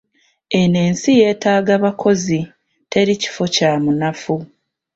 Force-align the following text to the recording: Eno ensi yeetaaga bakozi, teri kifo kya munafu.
Eno 0.59 0.79
ensi 0.87 1.11
yeetaaga 1.19 1.75
bakozi, 1.83 2.39
teri 2.91 3.13
kifo 3.21 3.45
kya 3.55 3.71
munafu. 3.83 4.35